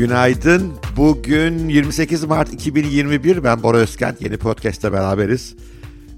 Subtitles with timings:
[0.00, 0.72] Günaydın.
[0.96, 3.44] Bugün 28 Mart 2021.
[3.44, 4.22] Ben Bora Özkent.
[4.22, 5.56] Yeni podcast'te beraberiz.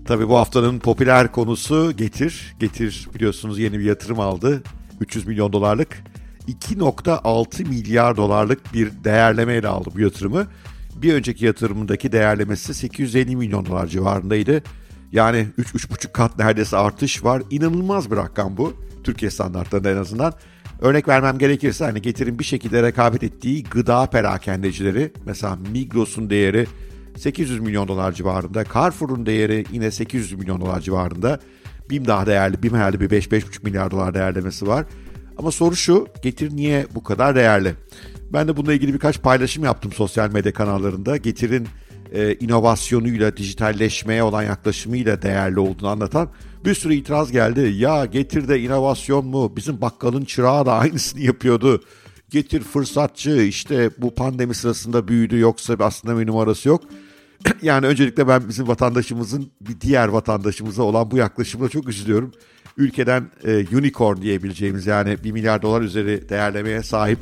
[0.07, 2.55] Tabii bu haftanın popüler konusu Getir.
[2.61, 4.63] Getir biliyorsunuz yeni bir yatırım aldı.
[5.01, 5.89] 300 milyon dolarlık.
[6.49, 10.47] 2.6 milyar dolarlık bir değerlemeyle aldı bu yatırımı.
[10.97, 14.63] Bir önceki yatırımındaki değerlemesi 850 milyon dolar civarındaydı.
[15.13, 17.43] Yani 3-3,5 kat neredeyse artış var.
[17.51, 18.75] İnanılmaz bir rakam bu.
[19.05, 20.33] Türkiye standartlarında en azından.
[20.81, 26.67] Örnek vermem gerekirse hani getirin bir şekilde rekabet ettiği gıda perakendecileri mesela Migros'un değeri
[27.17, 31.41] 800 milyon dolar civarında, Carrefour'un değeri yine 800 milyon dolar civarında.
[31.91, 34.87] BİM daha değerli, BİM herhalde bir 5-5,5 milyar dolar değerlemesi var.
[35.39, 37.75] Ama soru şu, Getir niye bu kadar değerli?
[38.33, 41.17] Ben de bununla ilgili birkaç paylaşım yaptım sosyal medya kanallarında.
[41.17, 41.69] Getir'in
[42.13, 46.29] e, inovasyonuyla, dijitalleşmeye olan yaklaşımıyla değerli olduğunu anlatan
[46.65, 47.75] bir sürü itiraz geldi.
[47.77, 49.57] Ya Getir de inovasyon mu?
[49.57, 51.83] Bizim bakkalın çırağı da aynısını yapıyordu.
[52.31, 56.85] Getir fırsatçı işte bu pandemi sırasında büyüdü yoksa aslında bir numarası yok.
[57.63, 62.33] yani öncelikle ben bizim vatandaşımızın bir diğer vatandaşımıza olan bu yaklaşımına çok üzülüyorum.
[62.77, 67.19] Ülkeden e, unicorn diyebileceğimiz yani 1 milyar dolar üzeri değerlemeye sahip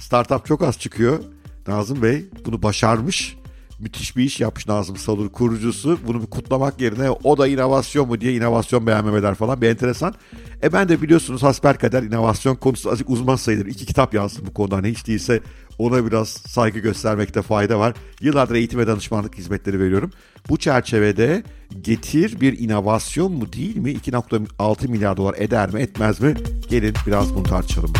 [0.00, 1.18] startup çok az çıkıyor.
[1.66, 3.36] Nazım Bey bunu başarmış
[3.82, 5.98] müthiş bir iş yapmış Nazım Salur kurucusu.
[6.06, 10.14] Bunu bir kutlamak yerine o da inovasyon mu diye inovasyon beğenmemeler falan bir enteresan.
[10.62, 13.66] E ben de biliyorsunuz hasbelkader inovasyon konusu azıcık uzman sayılır.
[13.66, 14.80] İki kitap yazdım bu konuda.
[14.80, 15.40] Ne hiç değilse
[15.78, 17.94] ona biraz saygı göstermekte fayda var.
[18.20, 20.10] Yıllardır eğitim ve danışmanlık hizmetleri veriyorum.
[20.48, 21.42] Bu çerçevede
[21.80, 23.92] getir bir inovasyon mu değil mi?
[23.92, 26.34] 2.6 milyar dolar eder mi etmez mi?
[26.70, 27.92] Gelin biraz bunu tartışalım.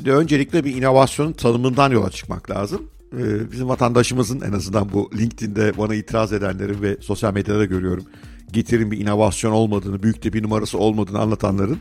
[0.00, 2.82] Şimdi öncelikle bir inovasyonun tanımından yola çıkmak lazım.
[3.18, 8.04] Ee, bizim vatandaşımızın en azından bu LinkedIn'de bana itiraz edenlerin ve sosyal medyada da görüyorum.
[8.52, 11.78] Getirin bir inovasyon olmadığını, büyük de bir numarası olmadığını anlatanların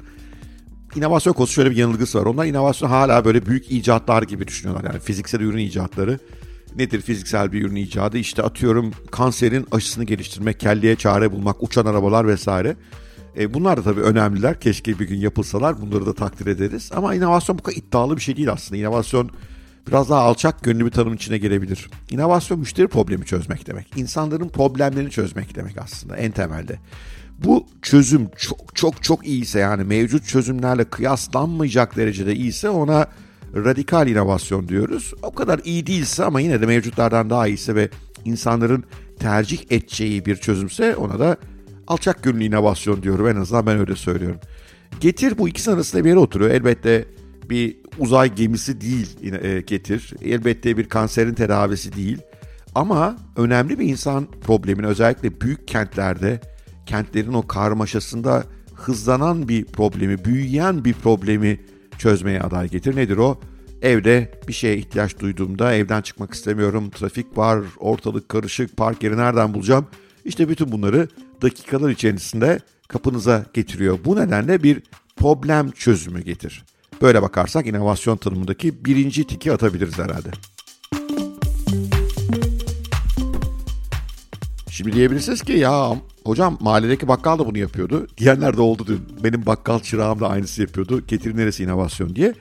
[0.95, 2.25] inovasyon konusu şöyle bir yanılgısı var.
[2.25, 4.91] Onlar inovasyon hala böyle büyük icatlar gibi düşünüyorlar.
[4.91, 6.19] Yani fiziksel ürün icatları.
[6.75, 8.17] Nedir fiziksel bir ürün icadı?
[8.17, 12.75] İşte atıyorum kanserin aşısını geliştirmek, kelleye çare bulmak, uçan arabalar vesaire.
[13.37, 14.59] E, bunlar da tabii önemliler.
[14.59, 15.81] Keşke bir gün yapılsalar.
[15.81, 16.91] Bunları da takdir ederiz.
[16.95, 18.81] Ama inovasyon bu kadar iddialı bir şey değil aslında.
[18.81, 19.29] İnovasyon
[19.87, 21.89] biraz daha alçak gönüllü bir tanım içine gelebilir.
[22.11, 23.97] İnovasyon müşteri problemi çözmek demek.
[23.97, 26.79] İnsanların problemlerini çözmek demek aslında en temelde.
[27.43, 33.07] Bu çözüm çok çok çok iyiyse yani mevcut çözümlerle kıyaslanmayacak derecede iyiyse ona
[33.55, 35.13] radikal inovasyon diyoruz.
[35.21, 37.89] O kadar iyi değilse ama yine de mevcutlardan daha iyiyse ve
[38.25, 38.83] insanların
[39.19, 41.37] tercih edeceği bir çözümse ona da
[41.89, 44.39] alçak gönüllü inovasyon diyorum en azından ben öyle söylüyorum.
[44.99, 46.51] Getir bu ikisi arasında bir yere oturuyor.
[46.51, 47.05] Elbette
[47.49, 50.13] bir uzay gemisi değil e, Getir.
[50.21, 52.17] Elbette bir kanserin tedavisi değil.
[52.75, 56.41] Ama önemli bir insan problemini özellikle büyük kentlerde,
[56.85, 58.43] kentlerin o karmaşasında
[58.75, 61.59] hızlanan bir problemi, büyüyen bir problemi
[61.97, 62.95] çözmeye aday getir.
[62.95, 63.39] Nedir o?
[63.81, 69.53] Evde bir şeye ihtiyaç duyduğumda evden çıkmak istemiyorum, trafik var, ortalık karışık, park yeri nereden
[69.53, 69.87] bulacağım?
[70.25, 71.07] İşte bütün bunları
[71.41, 73.99] dakikalar içerisinde kapınıza getiriyor.
[74.05, 74.81] Bu nedenle bir
[75.15, 76.65] problem çözümü getir.
[77.01, 80.29] Böyle bakarsak inovasyon tanımındaki birinci tiki atabiliriz herhalde.
[84.69, 88.07] Şimdi diyebilirsiniz ki ya hocam mahalledeki bakkal da bunu yapıyordu.
[88.17, 89.01] Diyenler de oldu dün.
[89.23, 91.03] Benim bakkal çırağım da aynısı yapıyordu.
[91.07, 92.33] Getir neresi inovasyon diye.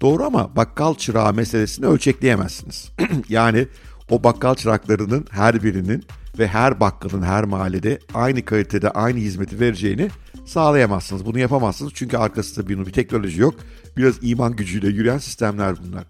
[0.00, 2.90] Doğru ama bakkal çırağı meselesini ölçekleyemezsiniz.
[3.28, 3.66] yani
[4.10, 6.04] o bakkal çıraklarının her birinin
[6.38, 10.10] ve her bakkalın her mahallede aynı kalitede aynı hizmeti vereceğini
[10.44, 11.26] sağlayamazsınız.
[11.26, 13.54] Bunu yapamazsınız çünkü arkasında bir, bir teknoloji yok.
[13.96, 16.04] Biraz iman gücüyle yürüyen sistemler bunlar.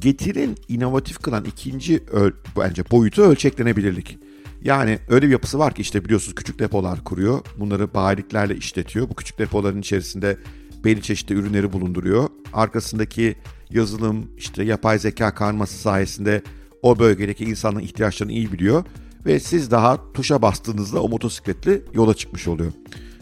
[0.00, 4.18] Getirin inovatif kılan ikinci öl, bence boyutu ölçeklenebilirlik.
[4.64, 7.40] Yani öyle bir yapısı var ki işte biliyorsunuz küçük depolar kuruyor.
[7.58, 9.08] Bunları bayiliklerle işletiyor.
[9.08, 10.38] Bu küçük depoların içerisinde
[10.84, 12.28] belli çeşitli ürünleri bulunduruyor.
[12.52, 13.36] Arkasındaki
[13.70, 16.42] yazılım işte yapay zeka karması sayesinde
[16.82, 18.84] o bölgedeki insanın ihtiyaçlarını iyi biliyor
[19.26, 22.72] ve siz daha tuşa bastığınızda o motosikletli yola çıkmış oluyor.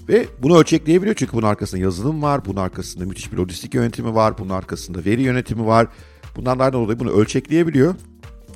[0.08, 4.38] Ve bunu ölçekleyebiliyor çünkü bunun arkasında yazılım var, bunun arkasında müthiş bir lojistik yönetimi var,
[4.38, 5.87] bunun arkasında veri yönetimi var.
[6.37, 7.94] Bunlardan dolayı bunu ölçekleyebiliyor.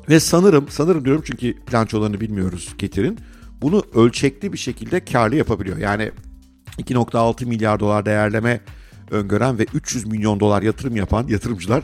[0.08, 3.19] Ve sanırım, sanırım diyorum çünkü bilançolarını bilmiyoruz getirin.
[3.62, 5.79] Bunu ölçekli bir şekilde karlı yapabiliyor.
[5.79, 6.11] Yani
[6.79, 8.61] 2.6 milyar dolar değerleme
[9.11, 11.82] öngören ve 300 milyon dolar yatırım yapan yatırımcılar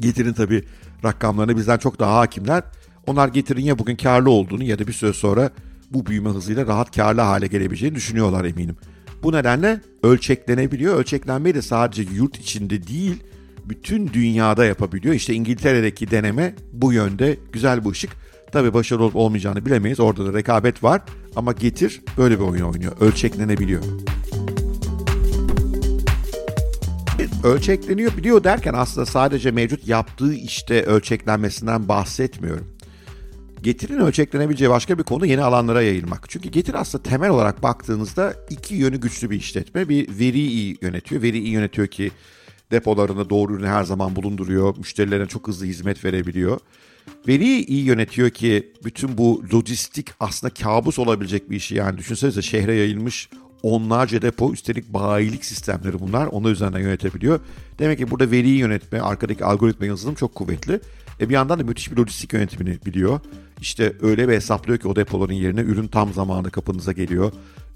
[0.00, 0.64] getirin tabii
[1.04, 2.62] rakamlarını bizden çok daha hakimler.
[3.06, 5.50] Onlar getirin ya bugün karlı olduğunu ya da bir süre sonra
[5.90, 8.76] bu büyüme hızıyla rahat karlı hale gelebileceğini düşünüyorlar eminim.
[9.22, 10.96] Bu nedenle ölçeklenebiliyor.
[10.96, 13.22] Ölçeklenmeyi de sadece yurt içinde değil,
[13.64, 15.14] bütün dünyada yapabiliyor.
[15.14, 18.10] İşte İngiltere'deki deneme bu yönde güzel bir ışık.
[18.52, 20.00] Tabi başarılı olup olmayacağını bilemeyiz.
[20.00, 21.02] Orada da rekabet var.
[21.36, 22.92] Ama Getir böyle bir oyun oynuyor.
[23.00, 23.82] Ölçeklenebiliyor.
[27.44, 32.73] ölçekleniyor biliyor derken aslında sadece mevcut yaptığı işte ölçeklenmesinden bahsetmiyorum.
[33.64, 36.30] Getirin ölçeklenebileceği başka bir konu yeni alanlara yayılmak.
[36.30, 39.88] Çünkü Getir aslında temel olarak baktığınızda iki yönü güçlü bir işletme.
[39.88, 41.22] Bir veriyi iyi yönetiyor.
[41.22, 42.10] Veri iyi yönetiyor ki
[42.70, 44.76] depolarında doğru ürünü her zaman bulunduruyor.
[44.78, 46.60] Müşterilerine çok hızlı hizmet verebiliyor.
[47.28, 52.74] Veriyi iyi yönetiyor ki bütün bu lojistik aslında kabus olabilecek bir işi yani düşünsenize şehre
[52.74, 53.28] yayılmış
[53.62, 56.26] onlarca depo üstelik bayilik sistemleri bunlar.
[56.26, 57.40] Onu üzerinden yönetebiliyor.
[57.78, 60.80] Demek ki burada veriyi yönetme, arkadaki algoritma yazılım çok kuvvetli.
[61.20, 63.20] E bir yandan da müthiş bir lojistik yönetimini biliyor.
[63.60, 67.32] İşte öyle bir hesaplıyor ki o depoların yerine ürün tam zamanında kapınıza geliyor.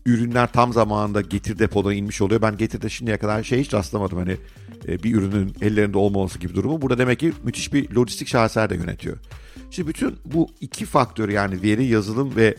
[0.06, 2.42] Ürünler tam zamanında getir depodan inmiş oluyor.
[2.42, 4.36] Ben getirde şimdiye kadar şey hiç rastlamadım hani
[4.88, 6.82] e, bir ürünün ellerinde olmaması gibi durumu.
[6.82, 9.16] Burada demek ki müthiş bir lojistik şaheser de yönetiyor.
[9.70, 12.54] Şimdi bütün bu iki faktör yani veri, yazılım ve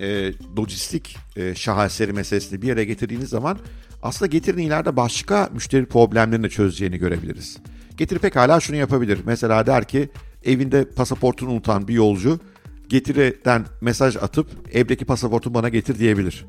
[0.00, 3.58] e, lojistik e, şaheseri meselesini bir araya getirdiğiniz zaman
[4.02, 7.58] aslında getirin ileride başka müşteri problemlerini de çözeceğini görebiliriz.
[7.96, 9.18] Getir pekala şunu yapabilir.
[9.26, 10.08] Mesela der ki
[10.44, 12.40] evinde pasaportunu unutan bir yolcu
[12.88, 16.46] getiriden mesaj atıp evdeki pasaportu bana getir diyebilir.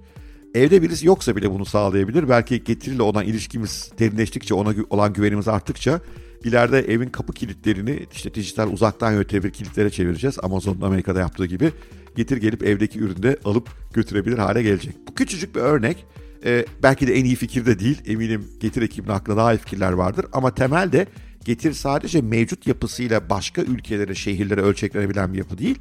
[0.55, 2.29] Evde birisi yoksa bile bunu sağlayabilir.
[2.29, 5.99] Belki getiriyle olan ilişkimiz derinleştikçe, ona olan güvenimiz arttıkça
[6.43, 10.37] ileride evin kapı kilitlerini işte dijital uzaktan yönetebilir kilitlere çevireceğiz.
[10.43, 11.71] Amazon'un Amerika'da yaptığı gibi
[12.15, 14.95] getir gelip evdeki ürünü de alıp götürebilir hale gelecek.
[15.07, 16.05] Bu küçücük bir örnek.
[16.45, 18.01] Ee, belki de en iyi fikir de değil.
[18.05, 20.25] Eminim getir ekibinin aklında daha iyi fikirler vardır.
[20.33, 21.07] Ama temelde
[21.45, 25.79] getir sadece mevcut yapısıyla başka ülkelere, şehirlere ölçeklenebilen bir yapı değil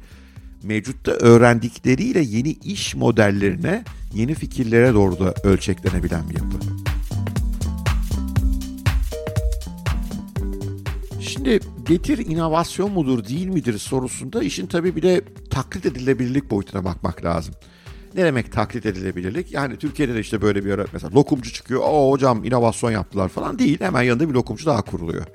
[0.63, 3.83] mevcutta öğrendikleriyle yeni iş modellerine,
[4.13, 6.57] yeni fikirlere doğru da ölçeklenebilen bir yapı.
[11.21, 17.25] Şimdi getir inovasyon mudur değil midir sorusunda işin tabii bir de taklit edilebilirlik boyutuna bakmak
[17.25, 17.55] lazım.
[18.15, 19.51] Ne demek taklit edilebilirlik?
[19.51, 21.81] Yani Türkiye'de de işte böyle bir ara mesela lokumcu çıkıyor.
[21.83, 23.79] Aa hocam inovasyon yaptılar falan değil.
[23.79, 25.25] Hemen yanında bir lokumcu daha kuruluyor.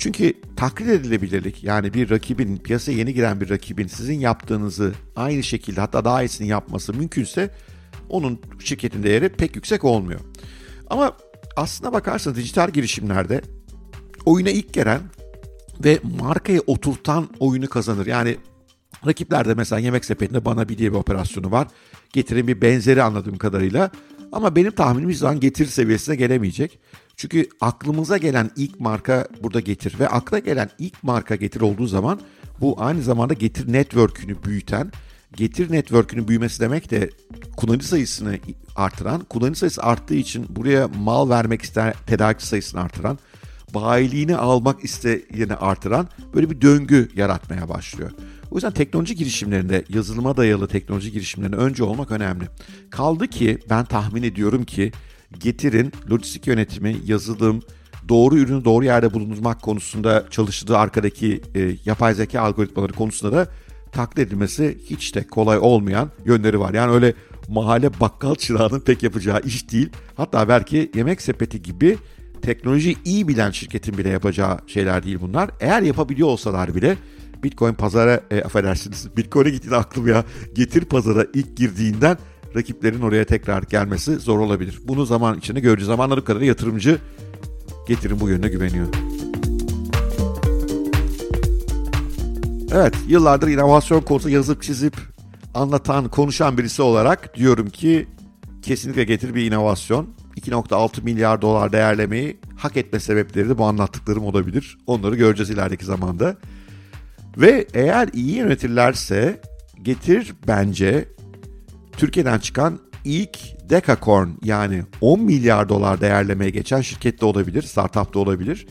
[0.00, 5.80] Çünkü taklit edilebilirlik yani bir rakibin piyasaya yeni giren bir rakibin sizin yaptığınızı aynı şekilde
[5.80, 7.50] hatta daha iyisini yapması mümkünse
[8.08, 10.20] onun şirketin değeri pek yüksek olmuyor.
[10.90, 11.16] Ama
[11.56, 13.40] aslına bakarsanız dijital girişimlerde
[14.24, 15.00] oyuna ilk gelen
[15.84, 18.06] ve markayı oturtan oyunu kazanır.
[18.06, 18.36] Yani
[19.06, 21.68] rakiplerde mesela yemek sepetinde bana bir diye bir operasyonu var.
[22.12, 23.90] Getirin bir benzeri anladığım kadarıyla.
[24.32, 26.78] Ama benim tahminim hiç zaman getir seviyesine gelemeyecek.
[27.20, 32.20] Çünkü aklımıza gelen ilk marka burada Getir ve akla gelen ilk marka Getir olduğu zaman
[32.60, 34.92] bu aynı zamanda Getir Network'ünü büyüten,
[35.36, 37.10] Getir Network'ünün büyümesi demek de
[37.56, 38.38] kullanıcı sayısını
[38.76, 43.18] artıran, kullanıcı sayısı arttığı için buraya mal vermek isteyen tedarikçi sayısını artıran,
[43.74, 48.10] bayiliğini almak isteyeni artıran böyle bir döngü yaratmaya başlıyor.
[48.50, 52.44] O yüzden teknoloji girişimlerinde yazılıma dayalı teknoloji girişimlerinde önce olmak önemli.
[52.90, 54.92] Kaldı ki ben tahmin ediyorum ki
[55.38, 57.62] Getir'in lojistik yönetimi, yazılım,
[58.08, 63.48] doğru ürünü doğru yerde bulundurmak konusunda çalıştığı arkadaki e, yapay zeka algoritmaları konusunda da
[63.92, 66.74] taklit edilmesi hiç de kolay olmayan yönleri var.
[66.74, 67.14] Yani öyle
[67.48, 69.90] mahalle bakkal çırağının pek yapacağı iş değil.
[70.14, 71.98] Hatta belki yemek sepeti gibi
[72.42, 75.50] teknoloji iyi bilen şirketin bile yapacağı şeyler değil bunlar.
[75.60, 76.96] Eğer yapabiliyor olsalar bile
[77.42, 82.18] Bitcoin pazara e, affedersiniz Bitcoin'e gittiğinde aklım ya getir pazara ilk girdiğinden
[82.56, 84.80] rakiplerin oraya tekrar gelmesi zor olabilir.
[84.84, 85.90] Bunu zaman içinde göreceğiz.
[85.90, 86.98] Ama anladığım kadarıyla yatırımcı
[87.88, 88.86] getirin bu yönüne güveniyor.
[92.72, 94.96] Evet, yıllardır inovasyon konusu yazıp çizip
[95.54, 98.06] anlatan, konuşan birisi olarak diyorum ki
[98.62, 100.08] kesinlikle getir bir inovasyon.
[100.36, 104.78] 2.6 milyar dolar değerlemeyi hak etme sebepleri de bu anlattıklarım olabilir.
[104.86, 106.36] Onları göreceğiz ilerideki zamanda.
[107.36, 109.40] Ve eğer iyi yönetirlerse
[109.82, 111.08] getir bence
[112.00, 113.38] Türkiye'den çıkan ilk
[113.70, 118.66] Decacorn yani 10 milyar dolar değerlemeye geçen şirket de olabilir, startup da olabilir.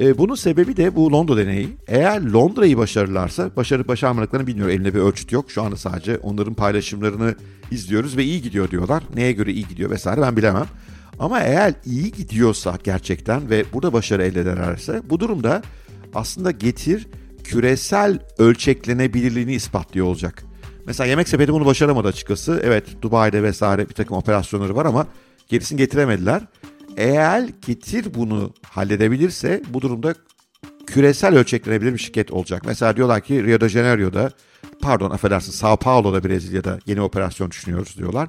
[0.00, 1.68] E, bunun sebebi de bu Londra deneyi.
[1.88, 4.72] Eğer Londra'yı başarırlarsa, başarıp başarmadıklarını bilmiyorum.
[4.72, 5.50] Elimde bir ölçüt yok.
[5.50, 7.34] Şu anda sadece onların paylaşımlarını
[7.70, 9.02] izliyoruz ve iyi gidiyor diyorlar.
[9.14, 10.66] Neye göre iyi gidiyor vesaire ben bilemem.
[11.18, 15.62] Ama eğer iyi gidiyorsa gerçekten ve burada başarı elde ederlerse bu durumda
[16.14, 17.06] aslında getir
[17.44, 20.49] küresel ölçeklenebilirliğini ispatlıyor olacak.
[20.90, 22.60] Mesela Yemek Sepeti bunu başaramadı açıkçası.
[22.64, 25.06] Evet Dubai'de vesaire bir takım operasyonları var ama
[25.48, 26.42] gerisini getiremediler.
[26.96, 30.14] Eğer Getir bunu halledebilirse bu durumda
[30.86, 32.62] küresel ölçeklenebilir bir şirket olacak.
[32.66, 34.30] Mesela diyorlar ki Rio de Janeiro'da
[34.80, 38.28] pardon affedersin Sao Paulo'da Brezilya'da yeni operasyon düşünüyoruz diyorlar.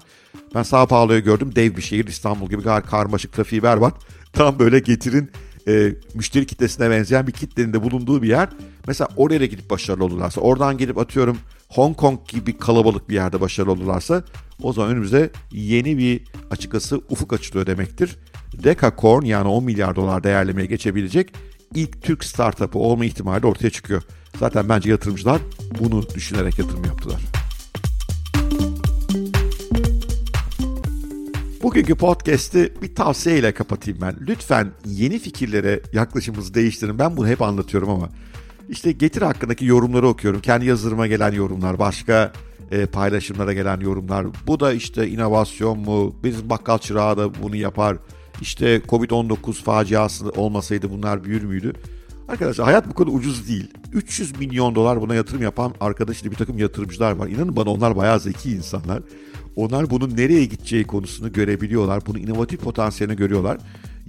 [0.55, 3.93] Ben Sao Paulo'yu gördüm dev bir şehir İstanbul gibi gayet karmaşık trafiği berbat.
[4.33, 5.31] Tam böyle getirin
[5.67, 8.49] e, müşteri kitlesine benzeyen bir kitlenin de bulunduğu bir yer.
[8.87, 11.37] Mesela oraya gidip başarılı olurlarsa, oradan gidip atıyorum
[11.71, 14.23] Hong Kong gibi kalabalık bir yerde başarılı olurlarsa
[14.61, 18.17] o zaman önümüzde yeni bir açıkçası ufuk açılıyor demektir.
[18.63, 21.33] Decacorn yani 10 milyar dolar değerlemeye geçebilecek
[21.75, 24.03] ilk Türk startup'ı olma ihtimali ortaya çıkıyor.
[24.39, 25.41] Zaten bence yatırımcılar
[25.79, 27.21] bunu düşünerek yatırım yaptılar.
[31.63, 34.15] Bugünkü podcast'i bir tavsiyeyle kapatayım ben.
[34.27, 36.99] Lütfen yeni fikirlere yaklaşımınızı değiştirin.
[36.99, 38.09] Ben bunu hep anlatıyorum ama
[38.71, 40.41] işte Getir hakkındaki yorumları okuyorum.
[40.41, 42.31] Kendi yazırıma gelen yorumlar, başka
[42.71, 44.25] e, paylaşımlara gelen yorumlar.
[44.47, 46.15] Bu da işte inovasyon mu?
[46.23, 47.97] Bizim bakkal çırağı da bunu yapar.
[48.41, 51.73] İşte Covid-19 faciası olmasaydı bunlar büyür müydü?
[52.27, 53.71] Arkadaşlar hayat bu kadar ucuz değil.
[53.93, 57.27] 300 milyon dolar buna yatırım yapan arkadaşlı bir takım yatırımcılar var.
[57.27, 59.03] İnanın bana onlar bayağı zeki insanlar.
[59.55, 62.05] Onlar bunun nereye gideceği konusunu görebiliyorlar.
[62.05, 63.57] Bunu inovatif potansiyelini görüyorlar.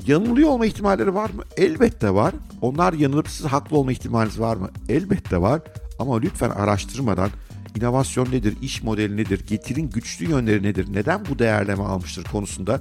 [0.07, 1.43] Yanılıyor olma ihtimalleri var mı?
[1.57, 2.35] Elbette var.
[2.61, 4.71] Onlar yanılıp siz haklı olma ihtimaliniz var mı?
[4.89, 5.61] Elbette var.
[5.99, 7.31] Ama lütfen araştırmadan
[7.77, 12.81] inovasyon nedir, iş modeli nedir, getirin güçlü yönleri nedir, neden bu değerleme almıştır konusunda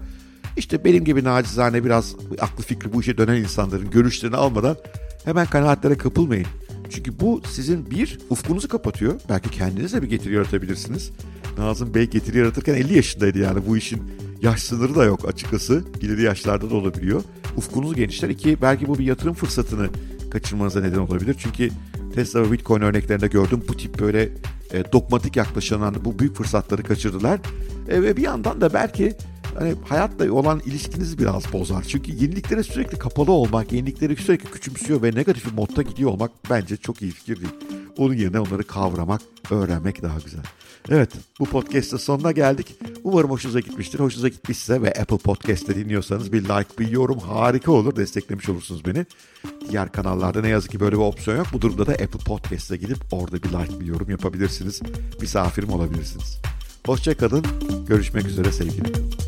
[0.58, 4.77] işte benim gibi nacizane biraz aklı fikri bu işe dönen insanların görüşlerini almadan
[5.25, 6.48] hemen kanaatlere kapılmayın.
[6.89, 9.20] Çünkü bu sizin bir ufkunuzu kapatıyor.
[9.30, 11.12] Belki kendiniz de bir getiri yaratabilirsiniz.
[11.58, 14.01] Nazım Bey getiri yaratırken 50 yaşındaydı yani bu işin
[14.41, 15.83] yaş sınırı da yok açıkçası.
[16.01, 17.24] İleri yaşlarda da olabiliyor.
[17.57, 18.29] Ufkunuzu genişler.
[18.29, 19.89] İki belki bu bir yatırım fırsatını
[20.31, 21.36] kaçırmanıza neden olabilir.
[21.39, 21.69] Çünkü
[22.15, 24.29] Tesla ve Bitcoin örneklerinde gördüm bu tip böyle
[24.71, 27.39] e, dogmatik yaklaşılan bu büyük fırsatları kaçırdılar.
[27.89, 29.13] E, ve bir yandan da belki
[29.60, 31.84] hani hayatla olan ilişkinizi biraz bozar.
[31.84, 36.77] Çünkü yeniliklere sürekli kapalı olmak, yenilikleri sürekli küçümsüyor ve negatif bir modda gidiyor olmak bence
[36.77, 37.53] çok iyi fikir değil.
[37.98, 40.43] Onun yerine onları kavramak, öğrenmek daha güzel.
[40.89, 42.75] Evet bu podcast'ın sonuna geldik.
[43.03, 44.00] Umarım hoşunuza gitmiştir.
[44.00, 47.96] Hoşunuza gitmişse ve Apple Podcast'te dinliyorsanız bir like, bir yorum harika olur.
[47.96, 49.05] Desteklemiş olursunuz beni.
[49.70, 51.48] Diğer kanallarda ne yazık ki böyle bir opsiyon yok.
[51.53, 54.81] Bu durumda da Apple Podcast'e gidip orada bir like, bir yorum yapabilirsiniz.
[55.22, 56.41] Misafirim olabilirsiniz.
[56.86, 57.46] Hoşçakalın.
[57.88, 59.20] Görüşmek üzere sevgili.